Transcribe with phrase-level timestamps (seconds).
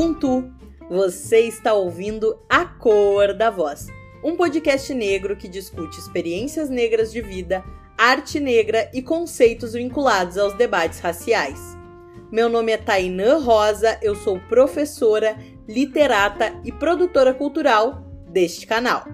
[0.00, 0.50] Ubuntu.
[0.88, 3.88] Você está ouvindo A Cor da Voz,
[4.24, 7.62] um podcast negro que discute experiências negras de vida,
[7.98, 11.60] arte negra e conceitos vinculados aos debates raciais.
[12.32, 15.36] Meu nome é Tainã Rosa, eu sou professora,
[15.68, 19.04] literata e produtora cultural deste canal.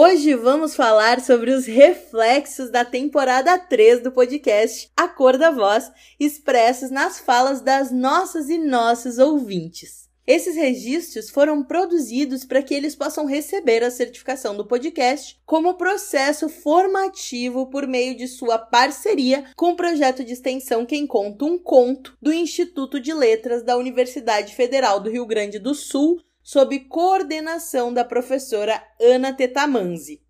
[0.00, 5.90] Hoje vamos falar sobre os reflexos da temporada 3 do podcast A Cor da Voz,
[6.20, 10.08] expressos nas falas das nossas e nossos ouvintes.
[10.24, 16.48] Esses registros foram produzidos para que eles possam receber a certificação do podcast como processo
[16.48, 22.16] formativo por meio de sua parceria com o projeto de extensão Quem Conta um Conto
[22.22, 28.02] do Instituto de Letras da Universidade Federal do Rio Grande do Sul, sob coordenação da
[28.02, 30.22] professora Ana Tetamanzi.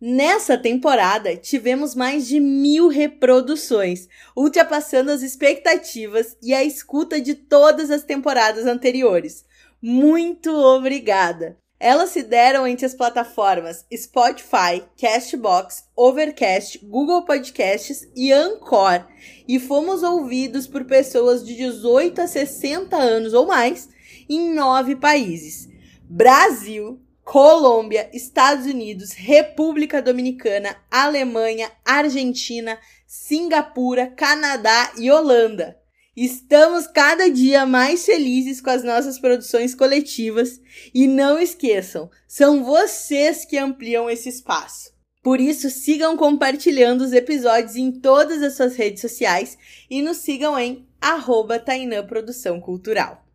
[0.00, 7.92] Nessa temporada, tivemos mais de mil reproduções, ultrapassando as expectativas e a escuta de todas
[7.92, 9.44] as temporadas anteriores.
[9.80, 11.56] Muito obrigada!
[11.78, 19.06] Elas se deram entre as plataformas Spotify, Castbox, Overcast, Google Podcasts e Anchor,
[19.46, 23.94] e fomos ouvidos por pessoas de 18 a 60 anos ou mais
[24.28, 25.68] em nove países:
[26.02, 35.76] Brasil, Colômbia, Estados Unidos, República Dominicana, Alemanha, Argentina, Singapura, Canadá e Holanda.
[36.16, 40.60] Estamos cada dia mais felizes com as nossas produções coletivas
[40.94, 44.94] e não esqueçam, são vocês que ampliam esse espaço.
[45.22, 49.58] Por isso, sigam compartilhando os episódios em todas as suas redes sociais
[49.90, 53.25] e nos sigam em arroba Tainã Produção Cultural.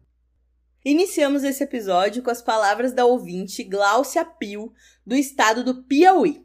[0.83, 4.73] Iniciamos esse episódio com as palavras da ouvinte Gláucia Pio,
[5.05, 6.43] do estado do Piauí.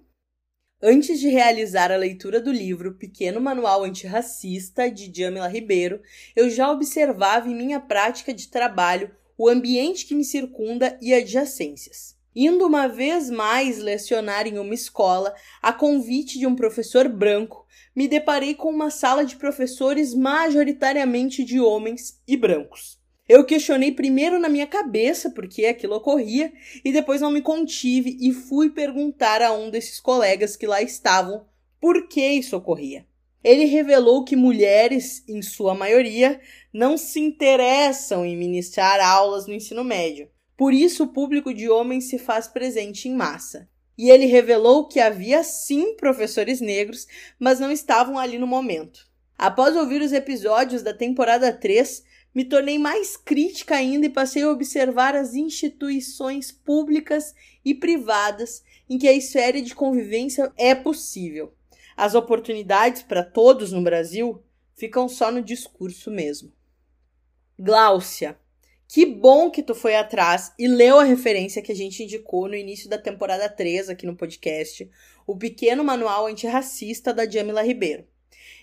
[0.83, 6.03] Antes de realizar a leitura do livro Pequeno Manual Antirracista, de Jamila Ribeiro,
[6.37, 12.15] eu já observava em minha prática de trabalho o ambiente que me circunda e adjacências.
[12.35, 18.07] Indo uma vez mais lecionar em uma escola, a convite de um professor branco, me
[18.07, 22.96] deparei com uma sala de professores majoritariamente de homens e brancos.
[23.29, 26.53] Eu questionei primeiro na minha cabeça por que aquilo ocorria
[26.85, 31.45] e depois não me contive e fui perguntar a um desses colegas que lá estavam
[31.81, 33.05] por que isso ocorria.
[33.43, 36.41] Ele revelou que mulheres, em sua maioria,
[36.73, 40.29] não se interessam em ministrar aulas no ensino médio.
[40.57, 43.69] Por isso, o público de homens se faz presente em massa.
[43.99, 47.07] E ele revelou que havia sim professores negros,
[47.39, 49.07] mas não estavam ali no momento.
[49.39, 52.03] Após ouvir os episódios da temporada 3,
[52.37, 58.99] me tornei mais crítica ainda e passei a observar as instituições públicas e privadas em
[58.99, 61.55] que a esfera de convivência é possível.
[61.97, 64.43] As oportunidades para todos no Brasil
[64.75, 66.53] ficam só no discurso mesmo.
[67.59, 68.39] Gláucia,
[68.87, 72.55] que bom que tu foi atrás e leu a referência que a gente indicou no
[72.55, 74.87] início da temporada 3 aqui no podcast,
[75.27, 78.07] o pequeno manual antirracista da Jamila Ribeiro.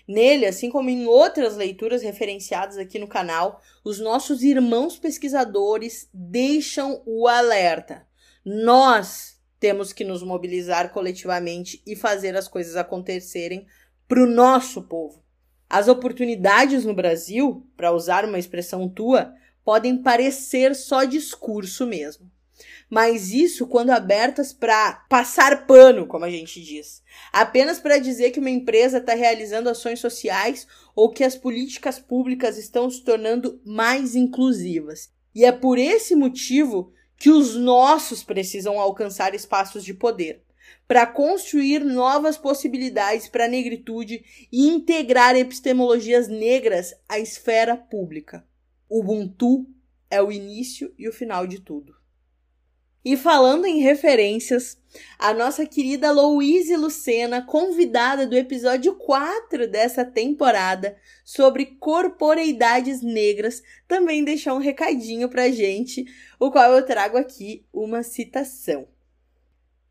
[0.06, 7.02] Nele, assim como em outras leituras referenciadas aqui no canal, os nossos irmãos pesquisadores deixam
[7.06, 8.06] o alerta.
[8.44, 13.66] Nós temos que nos mobilizar coletivamente e fazer as coisas acontecerem
[14.06, 15.24] para o nosso povo.
[15.70, 19.32] As oportunidades no Brasil, para usar uma expressão tua,
[19.64, 22.30] podem parecer só discurso mesmo
[22.90, 27.02] mas isso quando abertas para passar pano, como a gente diz.
[27.32, 32.56] Apenas para dizer que uma empresa está realizando ações sociais ou que as políticas públicas
[32.58, 35.10] estão se tornando mais inclusivas.
[35.34, 40.44] E é por esse motivo que os nossos precisam alcançar espaços de poder
[40.86, 48.46] para construir novas possibilidades para a negritude e integrar epistemologias negras à esfera pública.
[48.88, 49.66] Ubuntu
[50.10, 51.94] é o início e o final de tudo.
[53.04, 54.78] E falando em referências,
[55.18, 64.24] a nossa querida Louise Lucena, convidada do episódio 4 dessa temporada sobre corporeidades negras, também
[64.24, 66.06] deixou um recadinho pra gente,
[66.40, 68.88] o qual eu trago aqui uma citação.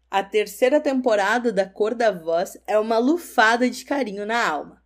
[0.09, 4.81] A terceira temporada da Cor da Voz é uma lufada de carinho na alma.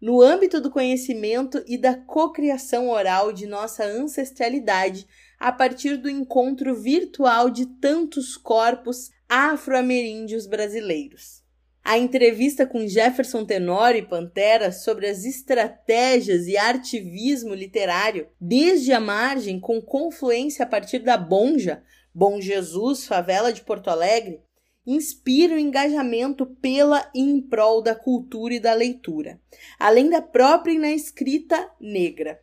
[0.00, 5.06] No âmbito do conhecimento e da cocriação oral de nossa ancestralidade,
[5.42, 11.42] a partir do encontro virtual de tantos corpos afro-ameríndios brasileiros.
[11.82, 19.00] A entrevista com Jefferson Tenório e Pantera sobre as estratégias e artivismo literário, desde a
[19.00, 21.82] margem com confluência a partir da Bonja,
[22.14, 24.40] Bom Jesus, favela de Porto Alegre,
[24.86, 29.40] inspira o engajamento pela e em prol da cultura e da leitura,
[29.76, 32.40] além da própria e na escrita negra.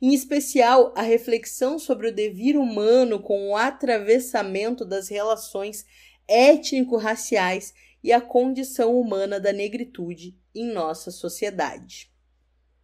[0.00, 5.84] Em especial, a reflexão sobre o devir humano com o atravessamento das relações
[6.28, 12.10] étnico-raciais e a condição humana da negritude em nossa sociedade.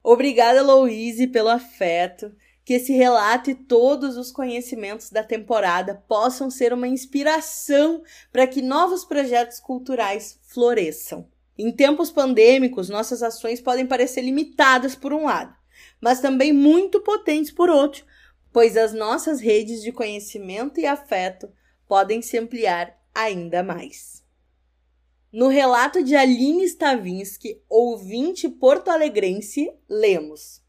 [0.03, 2.35] Obrigada, Louise, pelo afeto.
[2.65, 8.63] Que esse relato e todos os conhecimentos da temporada possam ser uma inspiração para que
[8.63, 11.29] novos projetos culturais floresçam.
[11.59, 15.55] Em tempos pandêmicos, nossas ações podem parecer limitadas por um lado,
[16.01, 18.05] mas também muito potentes por outro,
[18.53, 21.51] pois as nossas redes de conhecimento e afeto
[21.89, 24.23] podem se ampliar ainda mais.
[25.33, 30.63] No relato de Aline Stavinsky, ouvinte porto-alegrense, lemos.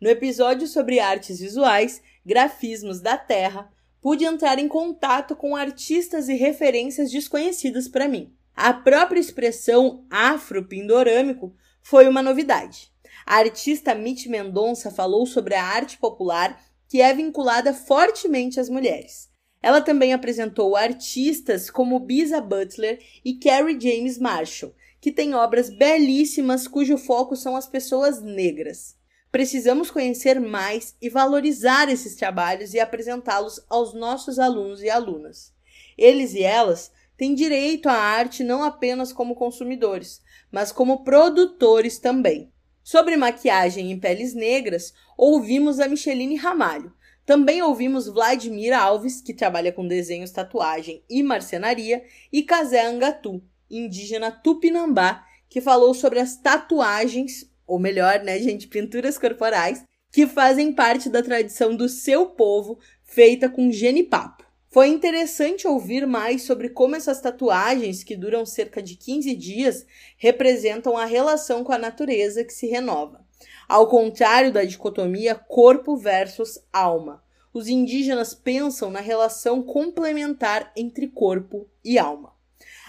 [0.00, 6.34] No episódio sobre artes visuais, grafismos da Terra, pude entrar em contato com artistas e
[6.34, 8.34] referências desconhecidas para mim.
[8.54, 12.92] A própria expressão afro-pindorâmico foi uma novidade.
[13.28, 19.28] A artista Mitch Mendonça falou sobre a arte popular que é vinculada fortemente às mulheres.
[19.60, 26.68] Ela também apresentou artistas como Bisa Butler e Carrie James Marshall, que têm obras belíssimas
[26.68, 28.94] cujo foco são as pessoas negras.
[29.32, 35.52] Precisamos conhecer mais e valorizar esses trabalhos e apresentá-los aos nossos alunos e alunas.
[35.98, 42.52] Eles e elas têm direito à arte não apenas como consumidores, mas como produtores também.
[42.86, 46.94] Sobre maquiagem em peles negras, ouvimos a Micheline Ramalho,
[47.24, 54.30] também ouvimos Vladimir Alves, que trabalha com desenhos, tatuagem e marcenaria, e Kazé Angatu, indígena
[54.30, 61.10] tupinambá, que falou sobre as tatuagens, ou melhor, né, gente, pinturas corporais, que fazem parte
[61.10, 64.45] da tradição do seu povo, feita com genipapo.
[64.68, 69.86] Foi interessante ouvir mais sobre como essas tatuagens, que duram cerca de 15 dias,
[70.16, 73.24] representam a relação com a natureza que se renova.
[73.68, 77.22] Ao contrário da dicotomia corpo versus alma,
[77.52, 82.34] os indígenas pensam na relação complementar entre corpo e alma.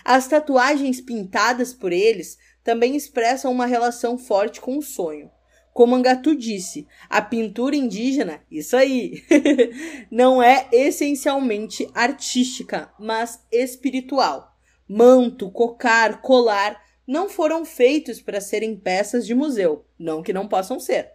[0.03, 5.31] As tatuagens pintadas por eles também expressam uma relação forte com o sonho.
[5.77, 9.23] Como Angatu disse, a pintura indígena, isso aí,
[10.09, 14.57] não é essencialmente artística, mas espiritual.
[14.89, 20.79] Manto, cocar, colar não foram feitos para serem peças de museu, não que não possam
[20.79, 21.11] ser,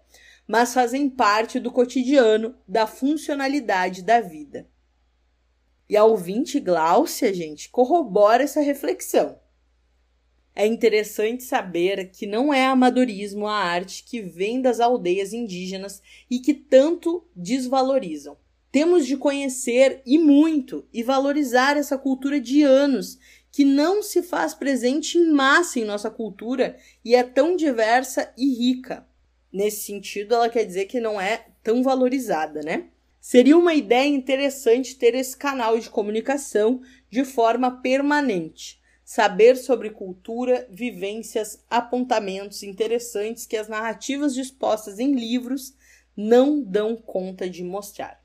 [0.46, 4.68] mas fazem parte do cotidiano, da funcionalidade da vida.
[5.88, 9.41] E a ouvinte Gláucia, gente, corrobora essa reflexão.
[10.54, 16.38] É interessante saber que não é amadorismo a arte que vem das aldeias indígenas e
[16.38, 18.36] que tanto desvalorizam.
[18.70, 23.18] Temos de conhecer e muito e valorizar essa cultura de anos
[23.50, 28.54] que não se faz presente em massa em nossa cultura e é tão diversa e
[28.54, 29.06] rica.
[29.52, 32.88] Nesse sentido, ela quer dizer que não é tão valorizada, né?
[33.20, 38.81] Seria uma ideia interessante ter esse canal de comunicação de forma permanente.
[39.14, 45.74] Saber sobre cultura, vivências, apontamentos interessantes que as narrativas dispostas em livros
[46.16, 48.24] não dão conta de mostrar.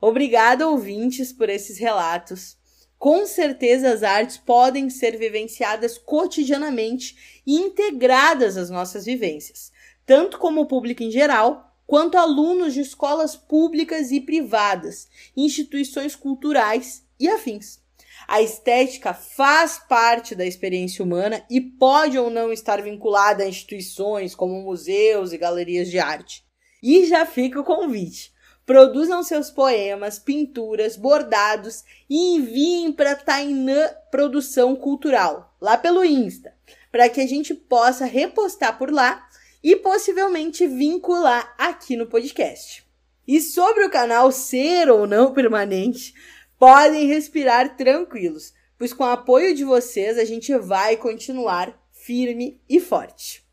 [0.00, 2.56] Obrigada, ouvintes, por esses relatos.
[2.98, 9.70] Com certeza, as artes podem ser vivenciadas cotidianamente e integradas às nossas vivências,
[10.04, 17.28] tanto como público em geral, quanto alunos de escolas públicas e privadas, instituições culturais e
[17.28, 17.85] afins.
[18.28, 24.34] A estética faz parte da experiência humana e pode ou não estar vinculada a instituições
[24.34, 26.44] como museus e galerias de arte.
[26.82, 28.32] E já fica o convite.
[28.64, 36.52] Produzam seus poemas, pinturas, bordados e enviem para Tainã Produção Cultural, lá pelo Insta,
[36.90, 39.24] para que a gente possa repostar por lá
[39.62, 42.84] e possivelmente vincular aqui no podcast.
[43.26, 46.12] E sobre o canal ser ou não permanente,
[46.58, 52.78] podem respirar tranquilos, pois com o apoio de vocês a gente vai continuar firme e
[52.78, 53.46] forte.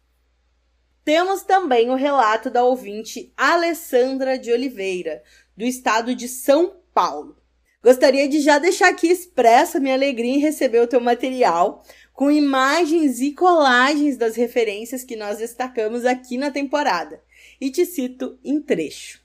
[1.03, 5.21] Temos também o relato da ouvinte Alessandra de Oliveira,
[5.55, 7.37] do estado de São Paulo.
[7.83, 11.83] Gostaria de já deixar aqui expressa minha alegria em receber o teu material,
[12.13, 17.21] com imagens e colagens das referências que nós destacamos aqui na temporada.
[17.59, 19.22] E te cito em trecho.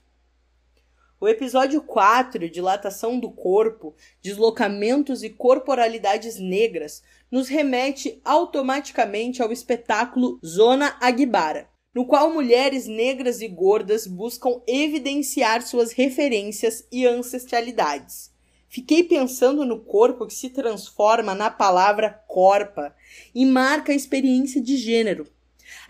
[1.21, 10.39] O episódio 4, Dilatação do Corpo, Deslocamentos e Corporalidades Negras, nos remete automaticamente ao espetáculo
[10.45, 18.31] Zona Aguibara, no qual mulheres negras e gordas buscam evidenciar suas referências e ancestralidades.
[18.69, 22.95] Fiquei pensando no corpo que se transforma na palavra corpa
[23.35, 25.27] e marca a experiência de gênero.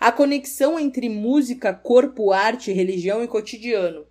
[0.00, 4.09] A conexão entre música, corpo, arte, religião e cotidiano.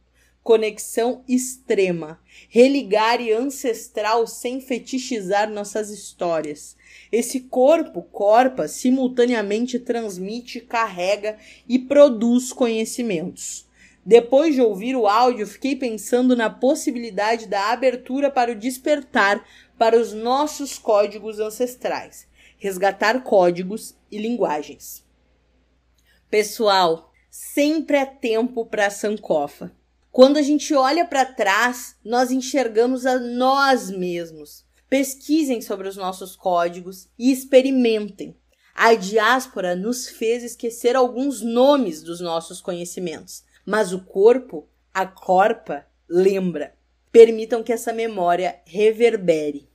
[0.49, 6.75] Conexão extrema, religar e ancestral sem fetichizar nossas histórias.
[7.11, 11.37] Esse corpo, corpa, simultaneamente transmite, carrega
[11.67, 13.69] e produz conhecimentos.
[14.03, 19.45] Depois de ouvir o áudio, fiquei pensando na possibilidade da abertura para o despertar
[19.77, 22.27] para os nossos códigos ancestrais,
[22.57, 25.05] resgatar códigos e linguagens.
[26.27, 29.77] Pessoal, sempre é tempo para a sancofa.
[30.11, 34.65] Quando a gente olha para trás, nós enxergamos a nós mesmos.
[34.89, 38.35] Pesquisem sobre os nossos códigos e experimentem.
[38.73, 45.85] A diáspora nos fez esquecer alguns nomes dos nossos conhecimentos, mas o corpo, a corpa,
[46.09, 46.73] lembra.
[47.11, 49.68] Permitam que essa memória reverbere.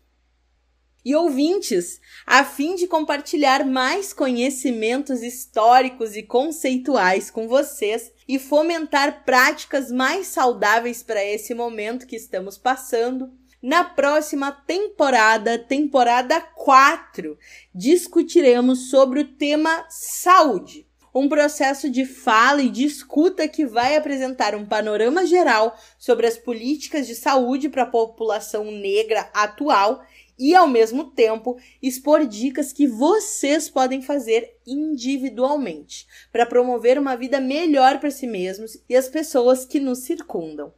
[1.04, 9.22] E ouvintes, a fim de compartilhar mais conhecimentos históricos e conceituais com vocês e fomentar
[9.22, 13.30] práticas mais saudáveis para esse momento que estamos passando,
[13.60, 17.38] na próxima temporada, temporada 4,
[17.74, 24.54] discutiremos sobre o tema saúde um processo de fala e de escuta que vai apresentar
[24.54, 30.02] um panorama geral sobre as políticas de saúde para a população negra atual
[30.38, 37.40] e, ao mesmo tempo, expor dicas que vocês podem fazer individualmente para promover uma vida
[37.40, 40.72] melhor para si mesmos e as pessoas que nos circundam.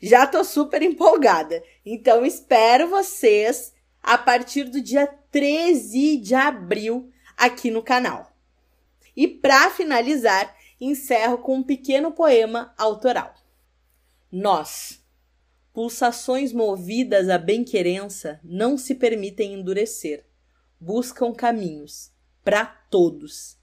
[0.00, 3.72] Já tô super empolgada, então espero vocês
[4.02, 8.32] a partir do dia 13 de abril aqui no canal.
[9.16, 13.34] E para finalizar, encerro com um pequeno poema autoral.
[14.30, 15.02] Nós,
[15.78, 20.24] pulsações movidas à bem-querença, não se permitem endurecer.
[20.80, 22.10] Buscam caminhos
[22.42, 23.56] para todos.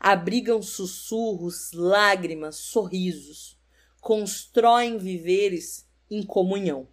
[0.00, 3.56] Abrigam sussurros, lágrimas, sorrisos.
[4.00, 6.88] Constroem viveres em comunhão.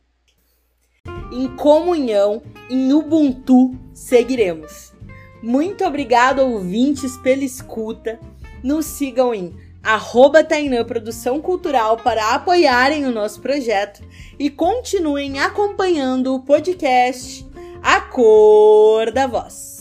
[1.34, 4.93] Em comunhão, em Ubuntu, seguiremos.
[5.41, 8.19] Muito obrigado, ouvintes, pela escuta.
[8.63, 14.01] Nos sigam em arroba Tainã Produção Cultural para apoiarem o nosso projeto
[14.38, 17.46] e continuem acompanhando o podcast
[17.81, 19.76] A Cor da Voz.